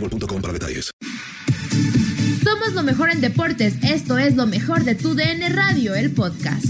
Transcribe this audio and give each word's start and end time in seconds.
boostmobile.com 0.00 0.40
para 0.40 0.52
detalles. 0.52 0.90
Somos 2.42 2.72
lo 2.72 2.82
mejor 2.82 3.10
en 3.10 3.20
deportes. 3.20 3.74
Esto 3.82 4.18
es 4.18 4.36
lo 4.36 4.46
mejor 4.46 4.84
de 4.84 4.94
tu 4.94 5.14
DN 5.14 5.48
Radio, 5.50 5.94
el 5.94 6.12
podcast. 6.12 6.64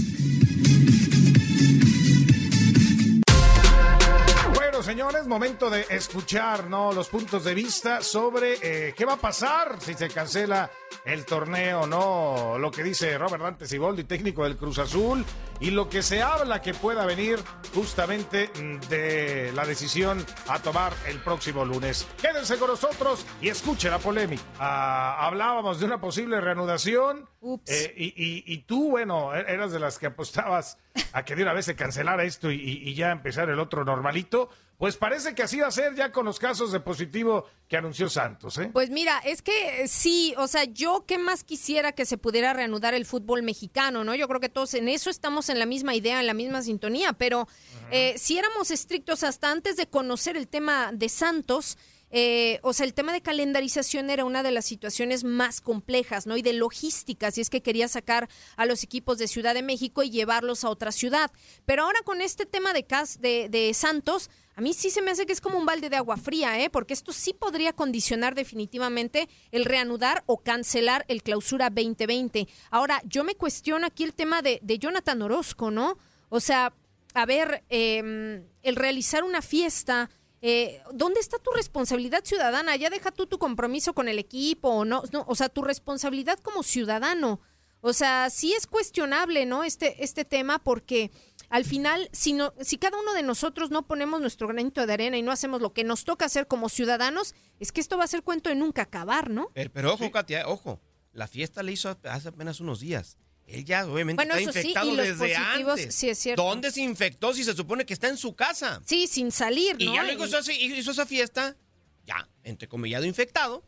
Bueno, 4.53 4.83
señores, 4.83 5.27
momento 5.27 5.69
de 5.69 5.85
escuchar 5.89 6.69
¿no? 6.69 6.91
los 6.91 7.07
puntos 7.07 7.43
de 7.43 7.53
vista 7.53 8.01
sobre 8.01 8.57
eh, 8.61 8.93
qué 8.95 9.05
va 9.05 9.13
a 9.13 9.17
pasar 9.17 9.77
si 9.79 9.93
se 9.93 10.09
cancela 10.09 10.69
el 11.05 11.25
torneo, 11.25 11.87
¿no? 11.87 12.57
Lo 12.59 12.69
que 12.69 12.83
dice 12.83 13.17
Robert 13.17 13.43
Dante 13.43 13.67
Siboldi, 13.67 14.03
técnico 14.03 14.43
del 14.43 14.57
Cruz 14.57 14.79
Azul, 14.79 15.25
y 15.61 15.71
lo 15.71 15.87
que 15.89 16.01
se 16.03 16.21
habla 16.21 16.61
que 16.61 16.73
pueda 16.73 17.05
venir 17.05 17.39
justamente 17.73 18.49
mm, 18.61 18.79
de 18.89 19.51
la 19.53 19.65
decisión 19.65 20.25
a 20.47 20.59
tomar 20.59 20.91
el 21.07 21.19
próximo 21.19 21.63
lunes. 21.63 22.05
Quédense 22.21 22.57
con 22.57 22.67
nosotros 22.69 23.25
y 23.41 23.47
escuche 23.49 23.89
la 23.89 23.99
polémica. 23.99 24.43
Ah, 24.59 25.25
hablábamos 25.27 25.79
de 25.79 25.85
una 25.85 26.01
posible 26.01 26.41
reanudación. 26.41 27.29
eh, 27.67 27.93
y, 27.97 28.05
y- 28.07 28.43
y 28.45 28.57
tú, 28.63 28.89
bueno, 28.91 29.33
e- 29.35 29.45
eras 29.51 29.71
de 29.71 29.79
las 29.79 29.97
que 29.97 30.07
apostabas 30.07 30.77
a 31.13 31.23
que 31.25 31.35
de 31.35 31.41
una 31.43 31.53
vez 31.53 31.65
se 31.65 31.75
cancelara 31.75 32.23
esto 32.23 32.51
y, 32.51 32.55
y- 32.55 32.89
y 32.89 32.93
ya 32.93 33.11
empezar 33.11 33.49
el 33.49 33.59
otro 33.59 33.83
normalito. 33.85 34.49
Pues 34.77 34.97
parece 34.97 35.35
que 35.35 35.43
así 35.43 35.59
va 35.59 35.67
a 35.67 35.71
ser 35.71 35.93
ya 35.93 36.11
con 36.11 36.25
los 36.25 36.39
casos 36.39 36.71
de 36.71 36.79
positivo 36.79 37.45
que 37.67 37.77
anunció 37.77 38.09
Santos, 38.09 38.57
¿eh? 38.57 38.71
Pues 38.73 38.89
mira, 38.89 39.19
es 39.19 39.43
que 39.43 39.83
eh, 39.83 39.87
sí, 39.87 40.33
o 40.37 40.47
sea, 40.47 40.63
yo 40.63 41.05
qué 41.07 41.19
más 41.19 41.43
quisiera 41.43 41.91
que 41.91 42.03
se 42.07 42.17
pudiera 42.17 42.51
reanudar 42.53 42.95
el 42.95 43.05
fútbol 43.05 43.43
mexicano, 43.43 44.03
¿no? 44.03 44.15
Yo 44.15 44.27
creo 44.27 44.39
que 44.39 44.49
todos 44.49 44.73
en 44.73 44.89
eso 44.89 45.11
estamos 45.11 45.49
en 45.51 45.59
la 45.59 45.65
misma 45.65 45.95
idea, 45.95 46.19
en 46.19 46.27
la 46.27 46.33
misma 46.33 46.61
sintonía, 46.61 47.13
pero 47.13 47.47
eh, 47.91 48.15
si 48.17 48.37
éramos 48.37 48.71
estrictos 48.71 49.23
hasta 49.23 49.51
antes 49.51 49.75
de 49.77 49.87
conocer 49.87 50.37
el 50.37 50.47
tema 50.47 50.91
de 50.93 51.09
Santos, 51.09 51.77
eh, 52.13 52.59
o 52.61 52.73
sea, 52.73 52.85
el 52.85 52.93
tema 52.93 53.13
de 53.13 53.21
calendarización 53.21 54.09
era 54.09 54.25
una 54.25 54.43
de 54.43 54.51
las 54.51 54.65
situaciones 54.65 55.23
más 55.23 55.61
complejas, 55.61 56.27
¿no? 56.27 56.35
Y 56.35 56.41
de 56.41 56.51
logística, 56.51 57.31
si 57.31 57.39
es 57.39 57.49
que 57.49 57.61
quería 57.61 57.87
sacar 57.87 58.27
a 58.57 58.65
los 58.65 58.83
equipos 58.83 59.17
de 59.17 59.29
Ciudad 59.29 59.53
de 59.53 59.61
México 59.61 60.03
y 60.03 60.09
llevarlos 60.09 60.65
a 60.65 60.69
otra 60.69 60.91
ciudad. 60.91 61.31
Pero 61.65 61.83
ahora 61.83 62.01
con 62.03 62.19
este 62.19 62.45
tema 62.45 62.73
de, 62.73 62.85
Cas- 62.85 63.21
de, 63.21 63.47
de 63.49 63.73
Santos, 63.73 64.29
a 64.55 64.61
mí 64.61 64.73
sí 64.73 64.89
se 64.89 65.01
me 65.01 65.11
hace 65.11 65.25
que 65.25 65.33
es 65.33 65.41
como 65.41 65.57
un 65.57 65.65
balde 65.65 65.89
de 65.89 65.95
agua 65.95 66.17
fría, 66.17 66.59
¿eh? 66.59 66.69
Porque 66.69 66.93
esto 66.93 67.13
sí 67.13 67.33
podría 67.33 67.73
condicionar 67.73 68.35
definitivamente 68.35 69.29
el 69.51 69.65
reanudar 69.65 70.23
o 70.25 70.37
cancelar 70.37 71.05
el 71.07 71.23
clausura 71.23 71.69
2020. 71.69 72.47
Ahora, 72.69 73.01
yo 73.05 73.23
me 73.23 73.35
cuestiono 73.35 73.87
aquí 73.87 74.03
el 74.03 74.13
tema 74.13 74.41
de, 74.41 74.59
de 74.61 74.77
Jonathan 74.77 75.21
Orozco, 75.21 75.71
¿no? 75.71 75.97
O 76.29 76.39
sea, 76.39 76.73
a 77.13 77.25
ver, 77.25 77.63
eh, 77.69 78.43
el 78.63 78.75
realizar 78.75 79.23
una 79.23 79.41
fiesta, 79.41 80.09
eh, 80.41 80.81
¿dónde 80.91 81.19
está 81.19 81.37
tu 81.37 81.51
responsabilidad 81.51 82.23
ciudadana? 82.23 82.75
Ya 82.75 82.89
deja 82.89 83.11
tú 83.11 83.27
tu 83.27 83.37
compromiso 83.37 83.93
con 83.93 84.07
el 84.07 84.17
equipo 84.17 84.69
o 84.69 84.85
no, 84.85 85.03
no, 85.11 85.23
o 85.27 85.35
sea, 85.35 85.49
tu 85.49 85.61
responsabilidad 85.61 86.39
como 86.39 86.63
ciudadano. 86.63 87.39
O 87.81 87.93
sea, 87.93 88.29
sí 88.29 88.53
es 88.53 88.67
cuestionable, 88.67 89.45
¿no? 89.45 89.63
Este, 89.63 90.03
este 90.03 90.23
tema 90.25 90.59
porque 90.63 91.11
al 91.49 91.65
final, 91.65 92.09
si, 92.13 92.33
no, 92.33 92.53
si 92.61 92.77
cada 92.77 92.97
uno 92.99 93.13
de 93.13 93.23
nosotros 93.23 93.71
no 93.71 93.85
ponemos 93.87 94.21
nuestro 94.21 94.47
granito 94.47 94.85
de 94.85 94.93
arena 94.93 95.17
y 95.17 95.21
no 95.21 95.31
hacemos 95.31 95.61
lo 95.61 95.73
que 95.73 95.83
nos 95.83 96.05
toca 96.05 96.25
hacer 96.25 96.47
como 96.47 96.69
ciudadanos, 96.69 97.35
es 97.59 97.71
que 97.71 97.81
esto 97.81 97.97
va 97.97 98.05
a 98.05 98.07
ser 98.07 98.23
cuento 98.23 98.49
de 98.49 98.55
nunca 98.55 98.83
acabar, 98.83 99.29
¿no? 99.29 99.49
Pero, 99.53 99.71
pero 99.73 99.93
ojo, 99.93 100.09
Katia, 100.11 100.47
ojo. 100.47 100.79
La 101.13 101.27
fiesta 101.27 101.61
le 101.61 101.73
hizo 101.73 101.97
hace 102.03 102.29
apenas 102.29 102.61
unos 102.61 102.79
días. 102.79 103.17
Él 103.47 103.65
ya 103.65 103.85
obviamente 103.85 104.23
Bueno, 104.23 104.35
está 104.35 104.53
sí, 104.53 104.59
infectado 104.59 104.93
y 104.93 104.95
los 104.95 105.07
desde 105.19 105.35
antes. 105.35 105.93
sí 105.93 106.09
es 106.09 106.17
cierto. 106.19 106.41
¿Dónde 106.41 106.71
se 106.71 106.81
infectó 106.81 107.33
si 107.33 107.43
se 107.43 107.53
supone 107.53 107.85
que 107.85 107.93
está 107.93 108.07
en 108.07 108.15
su 108.15 108.33
casa? 108.33 108.81
Sí, 108.85 109.07
sin 109.07 109.31
salir, 109.31 109.75
Y 109.77 109.87
¿no? 109.87 109.95
ya 109.95 110.03
luego 110.03 110.25
hizo, 110.25 110.39
hizo 110.51 110.91
esa 110.91 111.05
fiesta, 111.05 111.57
ya, 112.05 112.29
entrecomillado 112.43 113.03
infectado. 113.05 113.65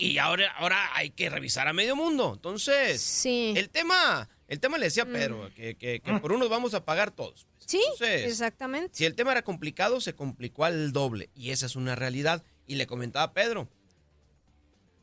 Y 0.00 0.18
ahora, 0.18 0.52
ahora 0.52 0.94
hay 0.94 1.10
que 1.10 1.28
revisar 1.28 1.66
a 1.66 1.72
medio 1.72 1.96
mundo. 1.96 2.32
Entonces, 2.34 3.00
el 3.56 3.68
tema, 3.68 4.28
el 4.46 4.60
tema 4.60 4.78
le 4.78 4.84
decía 4.86 5.02
a 5.02 5.06
Pedro, 5.06 5.50
que, 5.56 5.74
que- 5.74 5.98
que 6.00 6.12
por 6.20 6.30
unos 6.32 6.48
vamos 6.48 6.72
a 6.74 6.84
pagar 6.84 7.10
todos. 7.10 7.46
pues. 7.50 7.64
Mm. 7.66 7.68
Sí, 7.68 7.80
Entonces, 7.82 8.30
exactamente. 8.32 8.90
Si 8.92 9.04
el 9.04 9.16
tema 9.16 9.32
era 9.32 9.42
complicado, 9.42 10.00
se 10.00 10.14
complicó 10.14 10.64
al 10.64 10.92
doble. 10.92 11.30
Y 11.34 11.50
esa 11.50 11.66
es 11.66 11.74
una 11.74 11.96
realidad. 11.96 12.44
Y 12.68 12.76
le 12.76 12.86
comentaba 12.86 13.24
a 13.24 13.32
Pedro. 13.32 13.68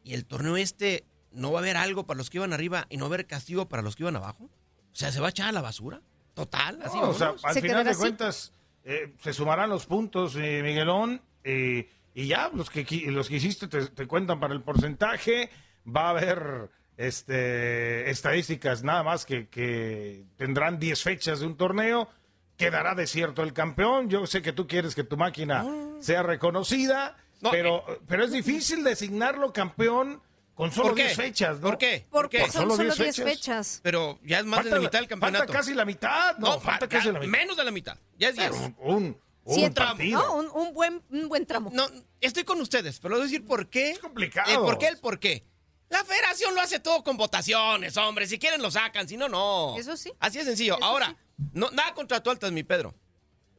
¿Y 0.05 0.13
el 0.13 0.25
torneo 0.25 0.55
este 0.55 1.03
no 1.33 1.51
va 1.51 1.59
a 1.59 1.61
haber 1.61 1.75
algo 1.75 2.05
para 2.05 2.17
los 2.17 2.29
que 2.29 2.37
iban 2.37 2.53
arriba 2.53 2.87
y 2.89 2.95
no 2.95 3.03
va 3.03 3.07
a 3.07 3.13
haber 3.15 3.27
castigo 3.27 3.67
para 3.67 3.81
los 3.81 3.97
que 3.97 4.03
iban 4.03 4.15
abajo? 4.15 4.45
O 4.45 4.95
sea, 4.95 5.11
¿se 5.11 5.19
va 5.19 5.27
a 5.27 5.29
echar 5.31 5.49
a 5.49 5.51
la 5.51 5.61
basura? 5.61 6.01
Total, 6.35 6.79
así 6.81 6.97
No, 6.97 7.09
o 7.09 7.13
sea, 7.13 7.35
al 7.43 7.55
final 7.61 7.83
de 7.83 7.95
cuentas, 7.97 8.53
eh, 8.85 9.13
se 9.21 9.33
sumarán 9.33 9.69
los 9.69 9.85
puntos, 9.87 10.35
eh, 10.37 10.61
Miguelón, 10.63 11.21
eh, 11.43 11.89
y 12.15 12.25
ya 12.27 12.49
los 12.51 12.69
que, 12.71 12.83
los 13.11 13.29
que 13.29 13.35
hiciste 13.35 13.67
te, 13.67 13.85
te 13.87 14.07
cuentan 14.07 14.39
para 14.39 14.53
el 14.55 14.63
porcentaje. 14.63 15.49
Va 15.87 16.07
a 16.07 16.09
haber 16.11 16.69
este, 16.97 18.09
estadísticas 18.09 18.81
nada 18.83 19.03
más 19.03 19.25
que, 19.25 19.47
que 19.49 20.25
tendrán 20.37 20.79
10 20.79 21.01
fechas 21.03 21.39
de 21.41 21.45
un 21.45 21.57
torneo. 21.57 22.09
Quedará 22.57 22.95
desierto 22.95 23.43
el 23.43 23.53
campeón. 23.53 24.09
Yo 24.09 24.25
sé 24.25 24.41
que 24.41 24.53
tú 24.53 24.65
quieres 24.67 24.95
que 24.95 25.03
tu 25.03 25.17
máquina 25.17 25.65
sea 25.99 26.23
reconocida, 26.23 27.17
pero, 27.51 27.83
pero 28.07 28.23
es 28.23 28.31
difícil 28.31 28.83
designarlo 28.83 29.51
campeón 29.53 30.21
con 30.53 30.71
solo 30.71 30.87
¿Por 30.87 30.95
qué? 30.95 31.03
10 31.07 31.17
fechas, 31.17 31.55
¿no? 31.59 31.67
¿Por 31.67 31.77
qué? 31.77 32.05
¿Por 32.09 32.29
¿Por 32.29 32.39
son 32.49 32.71
solo 32.71 32.77
10 32.95 33.17
fechas? 33.23 33.81
Pero 33.83 34.17
ya 34.23 34.39
es 34.39 34.45
más 34.45 34.63
de 34.63 34.69
Falta 34.69 34.75
la 34.77 34.81
la- 34.81 34.87
mitad 34.87 34.99
del 34.99 35.07
campeonato. 35.09 35.37
falta 35.43 35.53
casi 35.53 35.73
la 35.73 35.83
mitad, 35.85 36.37
no, 36.37 36.59
falta 36.61 36.85
fa- 36.85 36.87
casi 36.87 37.11
la 37.11 37.19
mitad. 37.19 37.31
Menos 37.31 37.57
de 37.57 37.63
la 37.65 37.71
mitad. 37.71 37.97
Ya 38.17 38.29
es 38.29 38.35
10. 38.37 38.49
Pero 38.51 38.75
un, 38.79 39.17
un- 39.45 39.53
Sí, 39.55 39.59
Un 39.61 39.65
el 39.67 39.73
tramo, 39.73 39.91
partido. 39.91 40.19
¿no? 40.21 40.35
Un, 40.35 40.47
un 40.67 40.73
buen, 40.73 41.01
un 41.09 41.29
buen 41.29 41.45
tramo. 41.45 41.69
No, 41.73 41.87
estoy 42.19 42.43
con 42.43 42.59
ustedes, 42.61 42.99
pero 42.99 43.15
les 43.15 43.19
voy 43.19 43.27
a 43.27 43.31
decir 43.31 43.45
por 43.47 43.69
qué. 43.69 43.91
Es 43.91 43.99
complicado. 43.99 44.51
El 44.51 44.57
por 44.59 44.77
qué, 44.77 44.87
el 44.89 44.97
por 44.97 45.19
qué. 45.19 45.43
La 45.89 46.03
federación 46.03 46.53
lo 46.55 46.61
hace 46.61 46.79
todo 46.79 47.03
con 47.03 47.15
votaciones, 47.15 47.95
hombre. 47.95 48.27
Si 48.27 48.37
quieren 48.39 48.61
lo 48.61 48.71
sacan, 48.71 49.07
si 49.07 49.15
no, 49.17 49.29
no. 49.29 49.75
Eso 49.77 49.95
sí. 49.95 50.11
Así 50.19 50.39
de 50.39 50.43
sencillo. 50.45 50.77
Ahora, 50.83 51.15
no, 51.53 51.69
nada 51.71 51.93
contra 51.93 52.21
tu 52.21 52.29
altas, 52.31 52.51
mi 52.51 52.63
Pedro. 52.63 52.93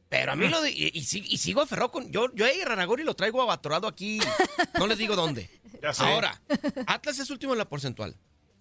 Pero 0.09 0.31
a 0.33 0.35
mí 0.35 0.47
lo 0.47 0.61
de, 0.61 0.71
y, 0.71 0.87
y 0.93 1.01
sig- 1.01 1.25
y 1.27 1.37
sigo 1.37 1.61
aferrado 1.61 1.91
con. 1.91 2.09
Yo, 2.11 2.33
yo 2.33 2.45
a 2.45 2.49
Raragori 2.65 3.03
lo 3.03 3.13
traigo 3.15 3.41
abatorado 3.41 3.87
aquí. 3.87 4.19
No 4.79 4.87
les 4.87 4.97
digo 4.97 5.15
dónde. 5.15 5.49
Ya 5.81 5.93
sé. 5.93 6.03
Ahora, 6.03 6.39
Atlas 6.85 7.17
es 7.19 7.29
último 7.29 7.53
en 7.53 7.59
la 7.59 7.65
porcentual. 7.69 8.15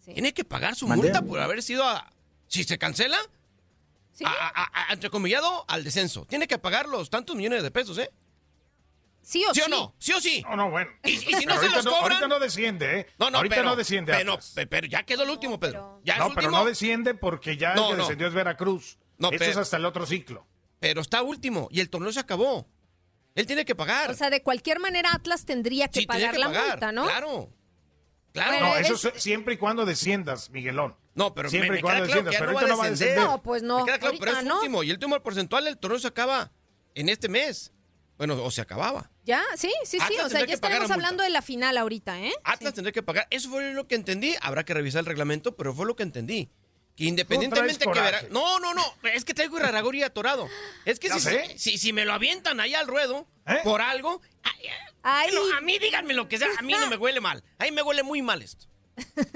Sí. 0.05 0.13
Tiene 0.15 0.33
que 0.33 0.45
pagar 0.45 0.75
su 0.77 0.87
Mandé. 0.89 1.05
multa 1.09 1.23
por 1.23 1.41
haber 1.41 1.63
sido 1.63 1.85
a. 1.85 2.11
Si 2.47 2.63
se 2.65 2.79
cancela, 2.79 3.19
Sí. 4.17 4.25
a, 4.25 4.31
a- 4.31 4.89
a- 4.89 4.93
entrecomillado 4.93 5.65
al 5.69 5.85
descenso. 5.85 6.25
Tiene 6.27 6.49
que 6.49 6.59
pagar 6.59 6.89
los 6.89 7.11
tantos 7.11 7.37
millones 7.37 7.63
de 7.63 7.71
pesos, 7.71 7.99
¿eh? 7.99 8.11
Sí 9.23 9.45
o 9.45 9.53
¿Sí 9.53 9.61
sí. 9.61 9.67
o 9.67 9.69
no? 9.69 9.95
¿Sí 9.99 10.13
o 10.13 10.21
sí? 10.21 10.43
No, 10.49 10.57
no, 10.57 10.71
bueno. 10.71 10.91
Y- 11.05 11.11
y 11.11 11.17
si 11.19 11.45
no 11.47 11.55
se 11.55 11.59
ahorita 11.67 11.77
los 11.77 11.85
no- 11.85 11.91
cobran- 11.93 12.03
ahorita 12.13 12.29
no 12.29 12.39
desciende, 12.39 13.01
¿eh? 13.01 13.07
No, 13.19 13.29
no, 13.31 13.39
ahorita 13.39 13.57
pero, 13.57 13.69
no 13.69 13.77
desciende. 13.77 14.13
pero, 14.13 14.39
pero 14.71 14.87
ya 14.87 15.03
quedó 15.03 15.25
el 15.25 15.31
último, 15.31 15.59
Pedro. 15.61 16.01
Ya 16.05 16.17
no, 16.19 16.29
es 16.29 16.35
pero 16.35 16.47
último, 16.49 16.59
no 16.63 16.65
desciende 16.65 17.15
porque 17.15 17.57
ya 17.57 17.73
el 17.73 17.75
que 17.75 17.81
no. 17.93 17.97
descendió 17.97 18.29
es 18.29 18.35
Veracruz. 18.35 18.99
No, 19.19 19.29
Esto 19.29 19.39
pero- 19.41 19.51
es 19.51 19.57
hasta 19.59 19.77
el 19.77 19.85
otro 19.85 20.07
ciclo. 20.07 20.47
pero 20.79 21.01
está 21.01 21.23
último 21.23 21.69
y 21.71 21.81
el 21.81 21.91
torneo 21.91 22.13
se 22.13 22.21
acabó. 22.21 22.69
Él 23.35 23.47
tiene 23.47 23.65
que 23.67 23.75
pagar. 23.75 24.11
O 24.11 24.15
sea, 24.15 24.31
de 24.31 24.43
cualquier 24.43 24.79
manera 24.81 25.13
Atlas 25.13 25.45
tendría 25.45 25.89
que 25.89 26.01
sí, 26.01 26.07
pagar 26.07 26.33
que 26.33 26.39
la 26.39 26.47
pagar. 26.47 26.69
multa, 26.71 26.93
¿no? 26.93 27.05
Claro. 27.05 27.51
Claro. 28.33 28.61
No, 28.67 28.77
es- 28.77 28.87
eso 28.87 28.97
se- 28.97 29.19
siempre 29.21 29.55
y 29.55 29.57
cuando 29.57 29.85
desciendas, 29.85 30.51
Miguelón. 30.51 30.95
No, 31.17 31.35
pero 31.35 31.49
Siempre 31.49 31.71
me, 31.71 31.77
queda 31.79 32.05
claro 32.05 32.25
que 32.25 32.31
ya 32.31 32.41
no 32.41 32.53
va 32.53 32.61
a 32.61 32.67
no 32.67 32.77
va 32.77 32.85
a 32.85 32.91
descender. 32.91 33.17
descender. 33.17 33.25
No, 33.25 33.43
pues 33.43 33.63
no, 33.63 33.79
Me 33.81 33.85
queda 33.87 33.99
claro, 33.99 34.17
pero 34.21 34.37
es 34.37 34.45
no. 34.45 34.57
último. 34.57 34.83
Y 34.83 34.91
el 34.91 34.97
último 34.97 35.21
porcentual, 35.23 35.67
el 35.67 35.79
torneo 35.79 35.99
se 35.99 36.07
acaba 36.07 36.53
en 36.95 37.09
este 37.09 37.29
mes. 37.29 37.73
Bueno, 38.19 38.43
o 38.43 38.51
se 38.51 38.61
acababa. 38.61 39.11
Ya, 39.25 39.43
sí, 39.57 39.73
sí, 39.85 39.99
sí. 40.07 40.15
O 40.25 40.29
sea, 40.29 40.45
ya 40.45 40.55
estaremos 40.55 40.89
la 40.89 40.95
hablando 40.95 41.23
de 41.23 41.31
la 41.31 41.43
final 41.43 41.77
ahorita, 41.79 42.21
¿eh? 42.21 42.33
Atlas 42.45 42.75
tendría 42.75 42.93
que 42.93 43.03
pagar. 43.03 43.27
Eso 43.31 43.49
fue 43.51 43.73
lo 43.73 43.89
que 43.89 43.95
entendí. 43.95 44.35
Habrá 44.43 44.65
que 44.65 44.75
revisar 44.75 45.01
el 45.01 45.07
reglamento, 45.07 45.57
pero 45.57 45.75
fue 45.75 45.87
lo 45.87 45.97
que 45.97 46.03
entendí. 46.03 46.51
Que 46.97 47.05
independientemente 47.05 47.85
que 47.85 48.01
verá. 48.01 48.23
No, 48.31 48.59
no, 48.59 48.73
no. 48.75 48.83
Es 49.13 49.25
que 49.25 49.35
traigo 49.35 49.59
Iraragori 49.59 50.03
atorado. 50.03 50.49
Es 50.85 50.99
que 50.99 51.11
si, 51.11 51.59
si, 51.59 51.79
si 51.79 51.93
me 51.93 52.05
lo 52.05 52.13
avientan 52.15 52.61
ahí 52.61 52.75
al 52.75 52.87
ruedo 52.87 53.27
¿Eh? 53.47 53.59
por 53.65 53.81
algo. 53.83 54.21
ay, 54.43 54.69
Ay, 55.03 55.31
bueno, 55.31 55.57
a 55.57 55.61
mí 55.61 55.79
díganme 55.79 56.15
lo 56.15 56.29
que 56.29 56.37
sea. 56.39 56.49
A 56.59 56.63
mí 56.63 56.73
no 56.73 56.89
me 56.89 56.97
huele 56.97 57.21
mal. 57.21 57.45
A 57.59 57.65
mí 57.65 57.71
me 57.71 57.83
huele 57.83 58.03
muy 58.03 58.23
mal 58.23 58.43
esto. 58.43 58.67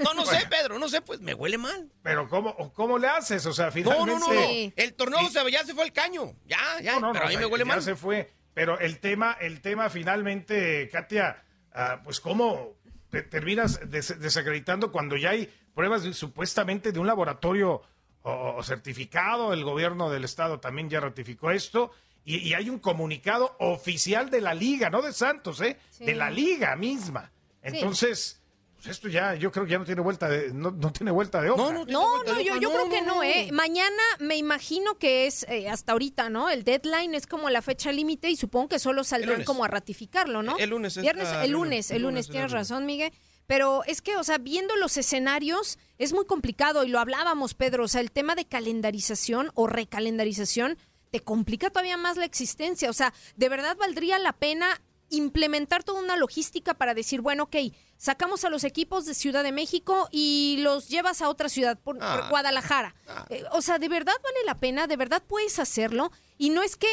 No, 0.03 0.13
no 0.13 0.25
sé, 0.25 0.45
Pedro. 0.49 0.79
No 0.79 0.89
sé, 0.89 1.01
pues 1.01 1.19
me 1.21 1.33
huele 1.33 1.57
mal. 1.57 1.91
Pero 2.01 2.27
¿cómo, 2.29 2.55
¿cómo 2.73 2.97
le 2.97 3.07
haces? 3.07 3.45
O 3.45 3.53
sea, 3.53 3.71
finalmente... 3.71 4.11
no, 4.13 4.19
no. 4.19 4.33
no. 4.33 4.41
Sí. 4.47 4.73
El 4.75 4.93
torneo 4.95 5.19
se- 5.29 5.51
ya 5.51 5.63
se 5.65 5.73
fue 5.73 5.83
al 5.83 5.93
caño. 5.93 6.33
Ya, 6.45 6.57
ya. 6.81 6.93
No, 6.93 6.99
no, 7.01 7.07
no, 7.07 7.13
pero 7.13 7.25
a 7.25 7.29
mí 7.29 7.37
me 7.37 7.45
huele 7.45 7.63
ya 7.63 7.67
mal. 7.69 7.81
se 7.81 7.95
fue. 7.95 8.31
Pero 8.53 8.79
el 8.79 8.99
tema, 8.99 9.37
el 9.39 9.61
tema 9.61 9.89
finalmente, 9.89 10.89
Katia, 10.91 11.43
ah, 11.73 12.01
pues 12.03 12.19
cómo 12.19 12.75
te 13.09 13.21
terminas 13.21 13.79
des- 13.89 14.19
desacreditando 14.19 14.91
cuando 14.91 15.15
ya 15.15 15.29
hay 15.31 15.49
pruebas 15.73 16.03
de- 16.03 16.13
supuestamente 16.13 16.91
de 16.91 16.99
un 16.99 17.07
laboratorio 17.07 17.81
o, 18.23 18.55
o 18.57 18.63
certificado, 18.63 19.53
el 19.53 19.63
gobierno 19.63 20.09
del 20.09 20.23
estado 20.25 20.59
también 20.59 20.89
ya 20.89 20.99
ratificó 20.99 21.49
esto, 21.51 21.91
y, 22.25 22.37
y 22.37 22.53
hay 22.53 22.69
un 22.69 22.77
comunicado 22.79 23.55
oficial 23.59 24.29
de 24.29 24.41
la 24.41 24.53
liga, 24.53 24.89
no 24.89 25.01
de 25.01 25.13
Santos, 25.13 25.59
¿eh? 25.61 25.77
Sí. 25.89 26.05
De 26.05 26.13
la 26.15 26.29
liga 26.29 26.75
misma. 26.75 27.31
Entonces, 27.63 28.40
pues 28.81 28.95
esto 28.95 29.09
ya, 29.09 29.35
yo 29.35 29.51
creo 29.51 29.65
que 29.65 29.71
ya 29.71 29.77
no 29.79 29.85
tiene 29.85 30.01
vuelta 30.01 30.27
de, 30.27 30.51
no, 30.53 30.71
no 30.71 30.91
tiene 30.91 31.11
vuelta 31.11 31.39
de 31.41 31.51
hoja. 31.51 31.61
No, 31.61 31.71
no, 31.71 31.85
No, 31.85 32.23
no, 32.23 32.41
yo, 32.41 32.57
yo 32.57 32.69
No, 32.69 32.73
creo 32.73 32.89
que 32.89 33.01
no, 33.01 33.15
no, 33.15 33.23
¿eh? 33.23 33.49
Mañana 33.51 34.01
me 34.19 34.37
imagino 34.37 34.97
que 34.97 35.27
es 35.27 35.45
eh, 35.49 35.69
hasta 35.69 35.91
ahorita, 35.91 36.29
¿no? 36.29 36.49
El 36.49 36.63
deadline 36.63 37.13
es 37.13 37.27
como 37.27 37.49
la 37.51 37.61
fecha 37.61 37.91
límite 37.91 38.29
y 38.31 38.35
supongo 38.35 38.69
que 38.69 38.79
solo 38.79 39.03
saldrán 39.03 39.33
lunes. 39.33 39.45
como 39.45 39.63
a 39.63 39.67
ratificarlo, 39.67 40.41
¿no? 40.41 40.57
El 40.57 40.71
lunes 40.71 40.97
es 40.97 41.03
Viernes, 41.03 41.31
la 41.31 41.45
el 41.45 41.51
lunes, 41.51 41.91
El 41.91 41.97
el 41.97 42.01
lunes 42.01 42.13
lunes, 42.13 42.25
es 42.25 42.29
la 42.29 42.33
tienes 42.33 42.51
razón, 42.51 42.85
Miguel. 42.87 43.13
Pero 43.45 43.83
es 43.85 44.01
que, 44.01 44.15
o 44.17 44.23
sea, 44.23 44.39
viendo 44.39 44.75
los 44.77 44.97
escenarios 44.97 45.77
es 45.99 46.13
muy 46.13 46.25
complicado 46.25 46.83
y 46.83 46.87
lo 46.87 46.99
hablábamos, 46.99 47.53
Pedro. 47.53 47.83
O 47.83 47.87
sea, 47.87 48.01
el 48.01 48.11
tema 48.11 48.33
de 48.33 48.45
calendarización 48.45 49.51
o 49.53 49.67
recalendarización 49.67 50.77
te 51.11 51.19
complica 51.19 51.69
todavía 51.69 51.97
más 51.97 52.17
la 52.17 52.25
existencia. 52.25 52.89
O 52.89 52.93
sea, 52.93 53.13
¿de 53.35 53.49
verdad 53.49 53.77
valdría 53.77 54.17
la 54.17 54.33
pena 54.33 54.81
implementar 55.11 55.83
toda 55.83 56.01
una 56.01 56.15
logística 56.17 56.73
para 56.73 56.93
decir, 56.93 57.21
bueno, 57.21 57.43
ok, 57.43 57.55
sacamos 57.97 58.43
a 58.45 58.49
los 58.49 58.63
equipos 58.63 59.05
de 59.05 59.13
Ciudad 59.13 59.43
de 59.43 59.51
México 59.51 60.09
y 60.11 60.57
los 60.61 60.89
llevas 60.89 61.21
a 61.21 61.29
otra 61.29 61.49
ciudad, 61.49 61.77
por, 61.79 61.97
por 61.99 62.03
Ah. 62.07 62.27
Guadalajara? 62.29 62.95
Eh, 63.29 63.43
o 63.51 63.61
sea, 63.61 63.77
¿de 63.77 63.89
verdad 63.89 64.13
vale 64.23 64.39
la 64.45 64.59
pena? 64.59 64.87
¿De 64.87 64.97
verdad 64.97 65.21
puedes 65.27 65.59
hacerlo? 65.59 66.11
Y 66.37 66.49
no 66.49 66.63
es 66.63 66.75
que, 66.77 66.87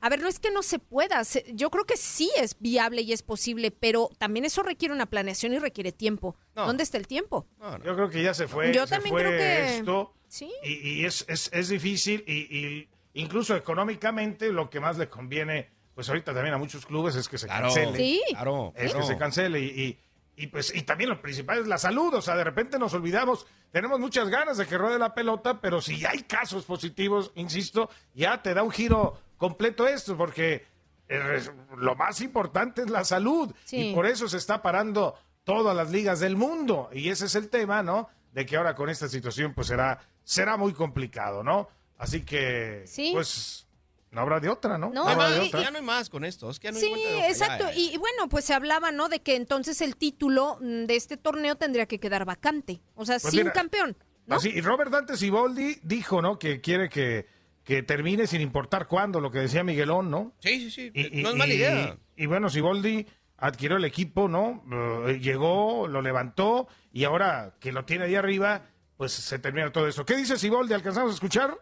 a 0.00 0.08
ver, 0.08 0.20
no 0.20 0.28
es 0.28 0.38
que 0.40 0.50
no 0.50 0.62
se 0.62 0.78
pueda. 0.78 1.22
se- 1.24 1.44
yo 1.54 1.70
creo 1.70 1.84
que 1.84 1.96
sí 1.96 2.30
es 2.36 2.56
viable 2.58 3.02
y 3.02 3.12
es 3.12 3.22
posible, 3.22 3.70
pero 3.70 4.10
también 4.18 4.44
eso 4.44 4.62
requiere 4.62 4.92
una 4.94 5.06
planeación 5.06 5.52
y 5.52 5.58
requiere 5.58 5.92
tiempo. 5.92 6.36
No. 6.56 6.66
¿Dónde 6.66 6.82
está 6.82 6.96
el 6.98 7.06
tiempo? 7.06 7.46
No, 7.58 7.78
no. 7.78 7.84
Yo 7.84 7.94
creo 7.94 8.10
que 8.10 8.22
ya 8.22 8.34
se 8.34 8.48
fue. 8.48 8.72
Yo 8.72 8.86
se 8.86 8.94
también 8.94 9.12
fue 9.14 9.22
creo 9.22 9.38
que- 9.38 9.76
esto. 9.78 10.14
Sí. 10.28 10.50
Y, 10.62 10.72
y 11.00 11.04
es, 11.06 11.24
es, 11.28 11.48
es 11.52 11.68
difícil 11.68 12.22
y, 12.26 12.34
y 12.58 12.88
incluso 13.14 13.56
económicamente 13.56 14.52
lo 14.52 14.68
que 14.68 14.78
más 14.78 14.98
le 14.98 15.08
conviene, 15.08 15.70
pues 15.98 16.08
ahorita 16.10 16.32
también 16.32 16.54
a 16.54 16.58
muchos 16.58 16.86
clubes 16.86 17.16
es 17.16 17.28
que 17.28 17.38
se 17.38 17.46
Claro. 17.48 17.64
cancele. 17.64 17.96
Sí. 17.96 18.22
Claro. 18.28 18.72
Es 18.76 18.92
claro. 18.92 19.00
que 19.00 19.12
se 19.12 19.18
cancele 19.18 19.58
y, 19.58 19.64
y, 19.66 19.98
y, 20.44 20.46
pues 20.46 20.72
y 20.72 20.82
también 20.82 21.10
lo 21.10 21.20
principal 21.20 21.58
es 21.58 21.66
la 21.66 21.76
salud, 21.76 22.14
o 22.14 22.22
sea, 22.22 22.36
de 22.36 22.44
repente 22.44 22.78
nos 22.78 22.94
olvidamos, 22.94 23.48
tenemos 23.72 23.98
muchas 23.98 24.28
ganas 24.28 24.58
de 24.58 24.66
que 24.66 24.78
ruede 24.78 24.96
la 24.96 25.12
pelota, 25.12 25.60
pero 25.60 25.80
si 25.82 26.06
hay 26.06 26.22
casos 26.22 26.64
positivos, 26.66 27.32
insisto, 27.34 27.90
ya 28.14 28.40
te 28.42 28.54
da 28.54 28.62
un 28.62 28.70
giro 28.70 29.20
completo 29.38 29.88
esto, 29.88 30.16
porque 30.16 30.64
eh, 31.08 31.42
lo 31.76 31.96
más 31.96 32.20
importante 32.20 32.82
es 32.82 32.90
la 32.90 33.02
salud 33.04 33.52
Sí. 33.64 33.88
y 33.90 33.92
por 33.96 34.06
eso 34.06 34.28
se 34.28 34.36
está 34.36 34.62
parando 34.62 35.18
todas 35.42 35.74
las 35.74 35.90
ligas 35.90 36.20
del 36.20 36.36
mundo 36.36 36.90
y 36.92 37.08
ese 37.08 37.26
es 37.26 37.34
el 37.34 37.48
tema, 37.48 37.82
¿no? 37.82 38.08
De 38.30 38.46
que 38.46 38.56
ahora 38.56 38.76
con 38.76 38.88
esta 38.88 39.08
situación 39.08 39.52
pues 39.52 39.66
será 39.66 39.98
será 40.22 40.56
muy 40.56 40.74
complicado, 40.74 41.42
¿no? 41.42 41.68
Así 41.96 42.24
que 42.24 42.84
Sí. 42.86 43.10
pues 43.12 43.66
no 44.10 44.20
habrá 44.22 44.40
de 44.40 44.48
otra, 44.48 44.78
¿no? 44.78 44.88
No, 44.88 45.04
No 45.04 45.06
hay 45.06 45.14
habrá 45.14 45.30
de 45.30 45.40
otra. 45.40 45.62
ya 45.62 45.70
no 45.70 45.78
hay 45.78 45.84
más 45.84 46.08
con 46.08 46.24
esto. 46.24 46.48
Es 46.50 46.58
que 46.58 46.68
ya 46.68 46.72
no 46.72 46.78
hay 46.78 46.82
Sí, 46.84 46.88
vuelta 46.90 47.08
de 47.10 47.28
exacto. 47.28 47.64
ya, 47.66 47.72
ya. 47.72 47.78
Y, 47.78 47.96
bueno, 47.98 48.28
pues 48.28 48.44
se 48.44 48.54
hablaba, 48.54 48.90
¿no? 48.90 49.08
De 49.08 49.20
que 49.20 49.36
entonces 49.36 49.80
el 49.82 49.96
título 49.96 50.58
mm, 50.60 50.84
de 50.86 50.96
este 50.96 51.16
torneo 51.16 51.56
tendría 51.56 51.86
que 51.86 52.00
quedar 52.00 52.24
vacante. 52.24 52.80
O 52.94 53.04
sea, 53.04 53.18
Pues 53.18 53.32
sin 53.32 53.42
mira, 53.42 53.52
campeón. 53.52 53.96
¿no? 54.26 54.36
Así, 54.36 54.50
y 54.50 54.60
Robert 54.60 54.90
Dante 54.90 55.16
Siboldi 55.16 55.78
dijo, 55.82 56.20
¿no? 56.22 56.38
Que 56.38 56.60
quiere 56.60 56.88
que, 56.88 57.26
que 57.64 57.82
termine 57.82 58.26
sin 58.26 58.40
importar 58.40 58.86
cuándo, 58.88 59.20
lo 59.20 59.30
que 59.30 59.38
decía 59.40 59.62
Miguelón, 59.64 60.10
¿no? 60.10 60.32
Sí, 60.40 60.70
sí, 60.70 60.70
sí. 60.70 60.90
Y, 60.94 61.22
no 61.22 61.30
es 61.30 61.36
mala 61.36 61.52
idea. 61.54 61.98
Y, 62.16 62.26
bueno, 62.26 62.48
Siboldi 62.48 63.06
adquirió 63.36 63.76
el 63.76 63.84
equipo, 63.84 64.28
¿no? 64.28 64.64
Eh, 65.06 65.20
llegó, 65.20 65.86
lo 65.86 66.02
levantó 66.02 66.66
y 66.92 67.04
ahora 67.04 67.54
que 67.60 67.72
lo 67.72 67.84
tiene 67.84 68.04
ahí 68.06 68.14
arriba, 68.16 68.62
pues 68.96 69.12
se 69.12 69.38
termina 69.38 69.70
todo 69.70 69.86
eso. 69.86 70.04
¿Qué 70.04 70.16
dice 70.16 70.36
Siboldi? 70.36 70.74
¿Alcanzamos 70.74 71.10
a 71.12 71.14
escuchar? 71.14 71.56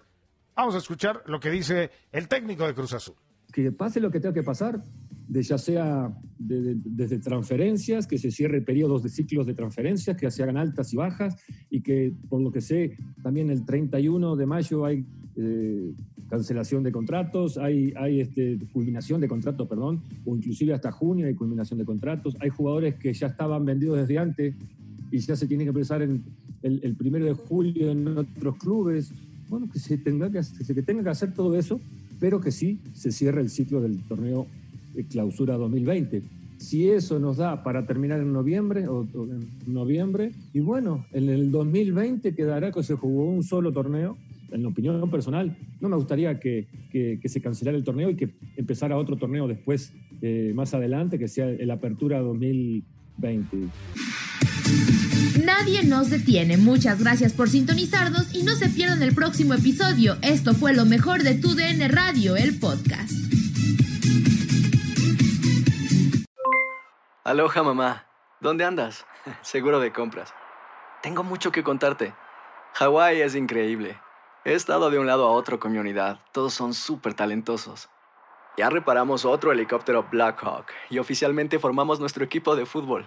Vamos 0.56 0.74
a 0.74 0.78
escuchar 0.78 1.22
lo 1.26 1.38
que 1.38 1.50
dice 1.50 1.90
el 2.12 2.28
técnico 2.28 2.66
de 2.66 2.74
Cruz 2.74 2.92
Azul. 2.94 3.14
que 3.52 3.72
pase 3.72 4.00
lo 4.00 4.10
que 4.10 4.20
tenga 4.20 4.34
que 4.34 4.42
pasar, 4.42 4.82
de 5.28 5.42
ya 5.42 5.56
sea 5.56 6.14
de- 6.38 6.60
de- 6.60 6.76
desde 6.84 7.18
transferencias, 7.18 8.06
que 8.06 8.18
se 8.18 8.30
cierre 8.30 8.60
periodos 8.60 9.02
de 9.02 9.08
ciclos 9.08 9.46
de 9.46 9.54
transferencias, 9.54 10.14
que 10.16 10.30
se 10.30 10.42
hagan 10.42 10.58
altas 10.58 10.92
y 10.92 10.96
bajas, 10.96 11.36
y 11.70 11.80
que 11.80 12.12
por 12.28 12.42
lo 12.42 12.50
que 12.52 12.60
sé, 12.60 12.96
también 13.22 13.48
el 13.48 13.64
31 13.64 14.36
de 14.36 14.44
mayo 14.46 14.84
hay 14.84 15.06
eh, 15.38 15.92
cancelación 16.28 16.82
de 16.82 16.92
contratos, 16.92 17.56
hay, 17.56 17.92
hay 17.96 18.20
este, 18.20 18.58
culminación 18.72 19.20
de 19.22 19.28
contratos, 19.28 19.66
perdón, 19.68 20.02
o 20.26 20.36
inclusive 20.36 20.74
hasta 20.74 20.90
junio 20.92 21.26
hay 21.26 21.34
culminación 21.34 21.78
de 21.78 21.84
contratos, 21.86 22.36
hay 22.40 22.50
jugadores 22.50 22.96
que 22.96 23.12
ya 23.14 23.28
estaban 23.28 23.64
vendidos 23.64 23.98
desde 23.98 24.18
antes 24.18 24.54
y 25.10 25.18
ya 25.18 25.34
se 25.36 25.46
tienen 25.46 25.66
que 25.66 25.70
empezar 25.70 26.02
en 26.02 26.24
el, 26.62 26.80
el 26.82 26.94
primero 26.94 27.24
de 27.26 27.32
julio 27.34 27.90
en 27.90 28.08
otros 28.18 28.56
clubes. 28.58 29.12
Bueno, 29.48 29.68
que 29.72 29.78
se 29.78 29.96
tenga 29.98 30.30
que, 30.30 30.40
que 30.74 30.82
tenga 30.82 31.02
que 31.04 31.08
hacer 31.10 31.32
todo 31.34 31.56
eso, 31.56 31.80
pero 32.18 32.40
que 32.40 32.50
sí 32.50 32.80
se 32.94 33.12
cierre 33.12 33.40
el 33.40 33.50
ciclo 33.50 33.80
del 33.80 33.98
torneo 34.04 34.46
de 34.94 35.04
clausura 35.04 35.56
2020. 35.56 36.22
Si 36.58 36.88
eso 36.88 37.18
nos 37.18 37.36
da 37.36 37.62
para 37.62 37.86
terminar 37.86 38.18
en 38.20 38.32
noviembre, 38.32 38.88
o, 38.88 39.02
en 39.14 39.46
noviembre, 39.66 40.32
y 40.54 40.60
bueno, 40.60 41.04
en 41.12 41.28
el 41.28 41.50
2020 41.50 42.34
quedará 42.34 42.72
que 42.72 42.82
se 42.82 42.94
jugó 42.94 43.30
un 43.30 43.42
solo 43.42 43.72
torneo. 43.72 44.16
En 44.52 44.62
la 44.62 44.68
opinión 44.68 45.10
personal, 45.10 45.56
no 45.80 45.88
me 45.88 45.96
gustaría 45.96 46.38
que, 46.40 46.66
que- 46.90 47.18
que 47.20 47.28
se 47.28 47.40
cancelara 47.40 47.76
el 47.76 47.82
torneo 47.84 48.08
y 48.10 48.14
que 48.14 48.30
empezara 48.56 48.96
otro 48.96 49.16
torneo 49.16 49.46
después, 49.48 49.92
eh, 50.22 50.52
más 50.54 50.72
adelante, 50.72 51.18
que 51.18 51.26
sea 51.28 51.48
el 51.50 51.70
Apertura 51.70 52.20
2020. 52.20 53.56
Nadie 55.44 55.84
nos 55.84 56.08
detiene. 56.08 56.56
Muchas 56.56 57.00
gracias 57.00 57.32
por 57.32 57.48
sintonizarnos 57.48 58.34
y 58.34 58.42
no 58.42 58.54
se 58.54 58.68
pierdan 58.68 59.02
el 59.02 59.14
próximo 59.14 59.54
episodio. 59.54 60.16
Esto 60.22 60.54
fue 60.54 60.72
lo 60.72 60.84
mejor 60.86 61.22
de 61.22 61.34
Tu 61.34 61.54
DN 61.54 61.88
Radio, 61.88 62.36
el 62.36 62.58
podcast. 62.58 63.12
Aloha 67.24 67.62
mamá, 67.62 68.06
¿dónde 68.40 68.64
andas? 68.64 69.04
Seguro 69.42 69.80
de 69.80 69.92
compras. 69.92 70.32
Tengo 71.02 71.22
mucho 71.22 71.52
que 71.52 71.62
contarte. 71.62 72.14
Hawái 72.74 73.20
es 73.20 73.34
increíble. 73.34 73.98
He 74.44 74.54
estado 74.54 74.90
de 74.90 74.98
un 74.98 75.06
lado 75.06 75.26
a 75.26 75.32
otro 75.32 75.58
con 75.58 75.72
mi 75.72 75.78
unidad. 75.78 76.20
Todos 76.32 76.54
son 76.54 76.72
súper 76.72 77.14
talentosos. 77.14 77.88
Ya 78.56 78.70
reparamos 78.70 79.24
otro 79.26 79.52
helicóptero 79.52 80.06
Blackhawk 80.10 80.66
y 80.88 80.98
oficialmente 80.98 81.58
formamos 81.58 82.00
nuestro 82.00 82.24
equipo 82.24 82.56
de 82.56 82.64
fútbol. 82.64 83.06